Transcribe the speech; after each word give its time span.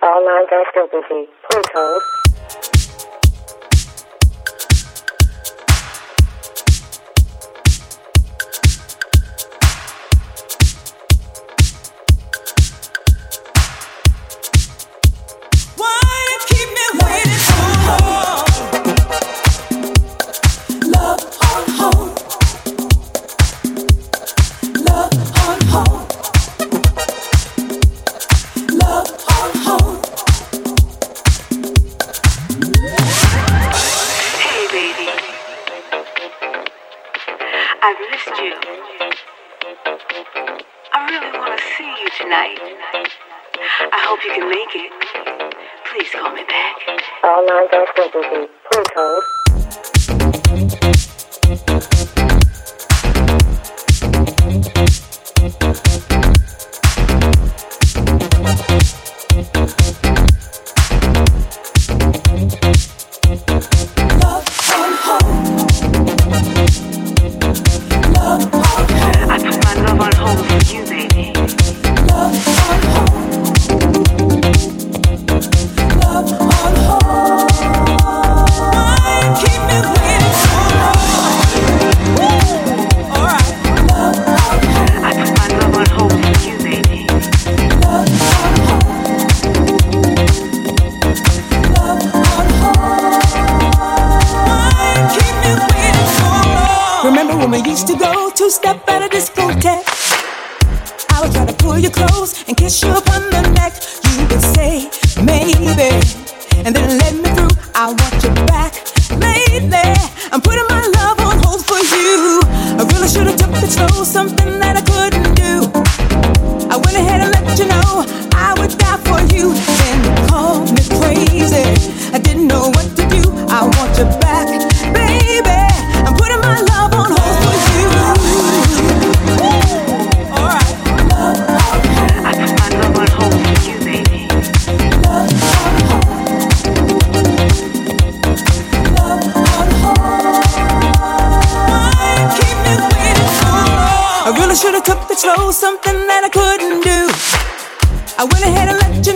All 0.00 0.24
lines 0.24 0.48
are 0.52 0.64
still 0.70 0.86
busy. 0.86 1.28
Please 1.50 1.66
hold. 1.74 2.27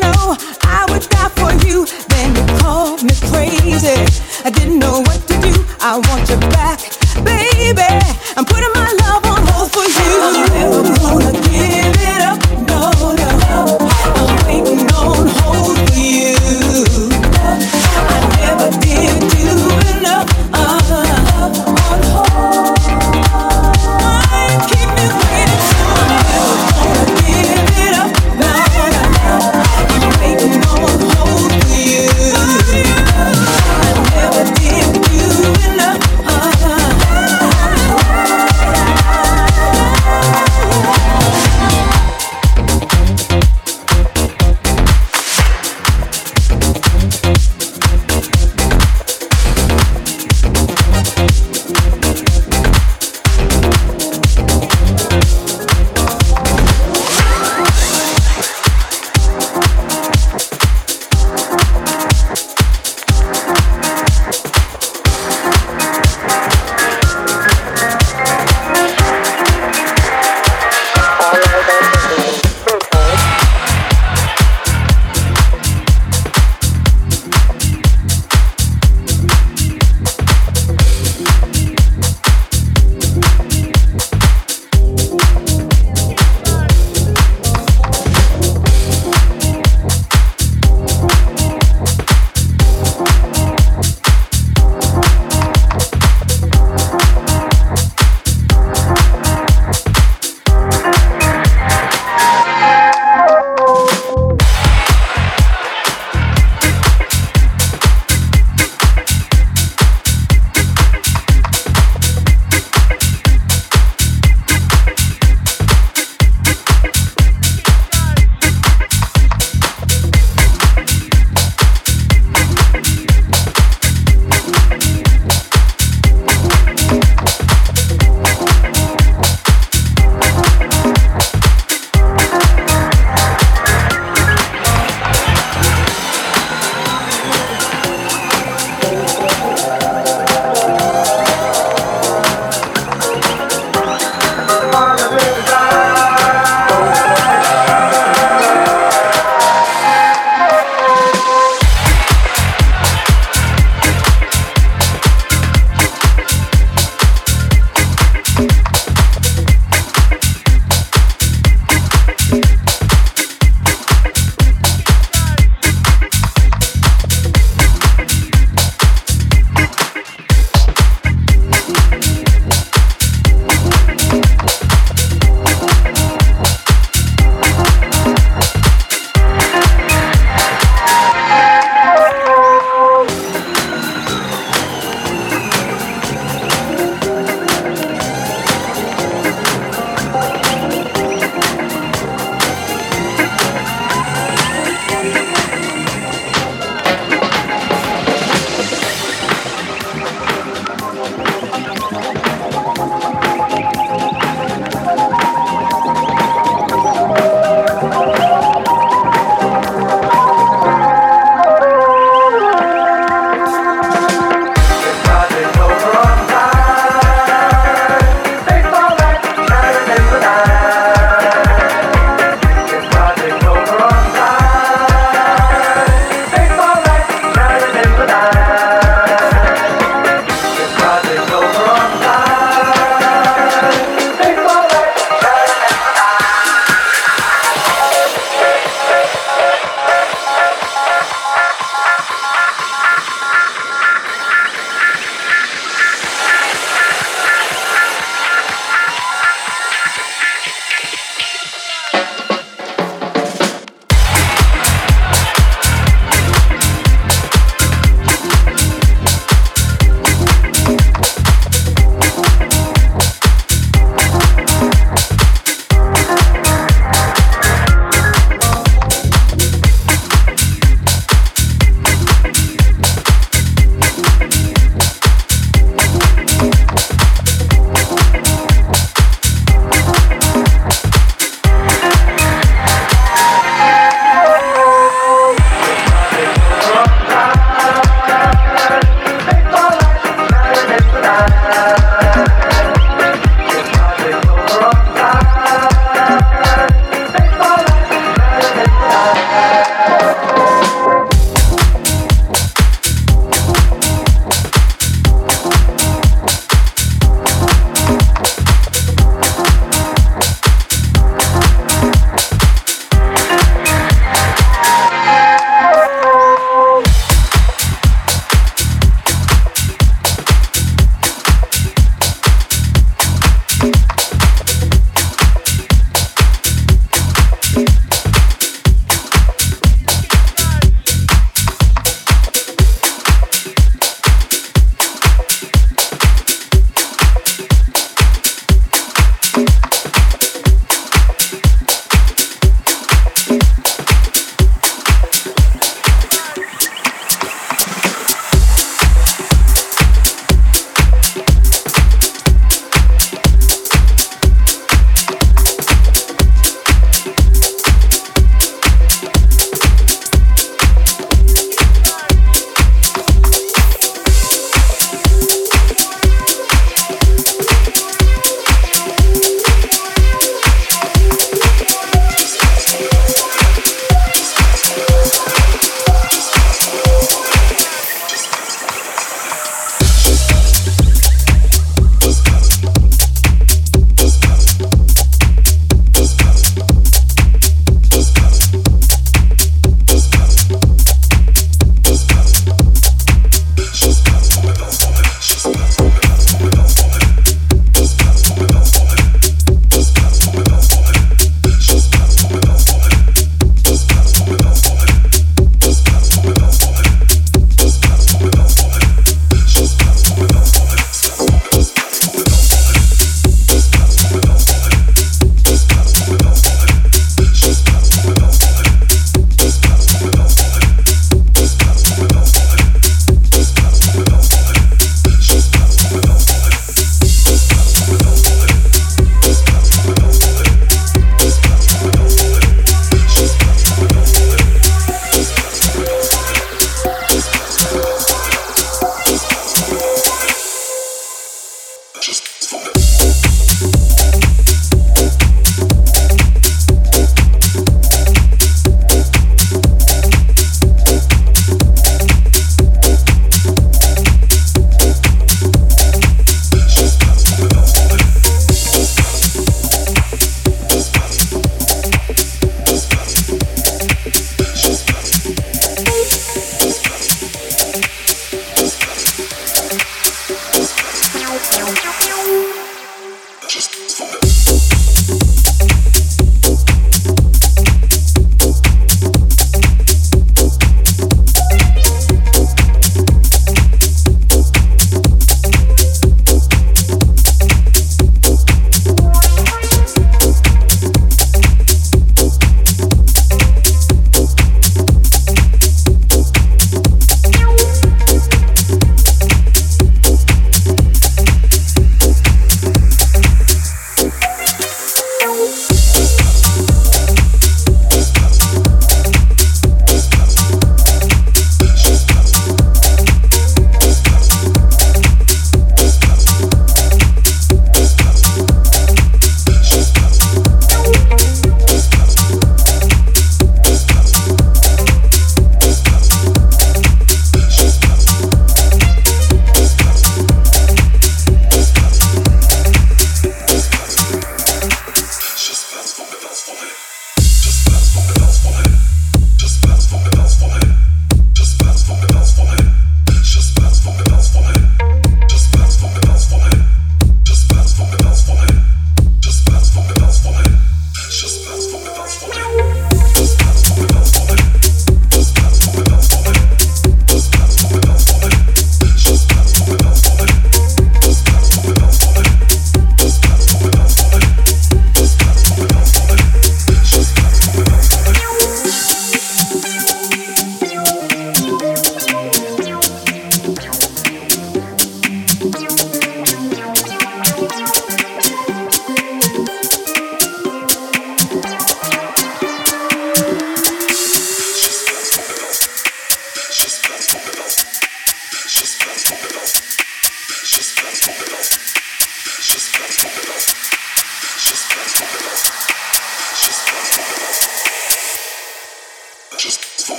I 0.00 0.86
would 0.90 1.08
die 1.08 1.28
for 1.36 1.52
you? 1.66 1.86
Then 2.08 2.34
you 2.34 2.58
called 2.58 3.02
me 3.02 3.14
crazy. 3.30 4.06
I 4.44 4.50
didn't 4.50 4.78
know 4.78 5.00
what 5.00 5.26
to 5.28 5.40
do. 5.40 5.64
I 5.80 5.98
want 5.98 6.28
you 6.30 6.38
back. 6.50 6.91